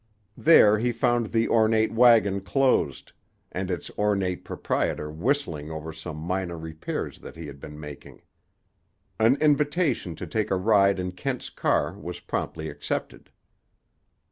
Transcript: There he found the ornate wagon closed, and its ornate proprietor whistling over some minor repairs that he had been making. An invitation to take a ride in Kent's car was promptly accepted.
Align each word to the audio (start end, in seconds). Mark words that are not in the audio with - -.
There 0.39 0.79
he 0.79 0.91
found 0.91 1.27
the 1.27 1.47
ornate 1.47 1.91
wagon 1.93 2.41
closed, 2.41 3.13
and 3.51 3.69
its 3.69 3.91
ornate 3.99 4.43
proprietor 4.43 5.11
whistling 5.11 5.69
over 5.69 5.93
some 5.93 6.17
minor 6.17 6.57
repairs 6.57 7.19
that 7.19 7.35
he 7.35 7.45
had 7.45 7.59
been 7.59 7.79
making. 7.79 8.23
An 9.19 9.35
invitation 9.35 10.15
to 10.15 10.25
take 10.25 10.49
a 10.49 10.55
ride 10.55 10.97
in 10.97 11.11
Kent's 11.11 11.51
car 11.51 11.95
was 11.99 12.19
promptly 12.19 12.67
accepted. 12.67 13.29